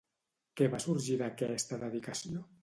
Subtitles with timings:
[0.61, 2.43] Què va sorgir d'aquesta dedicació?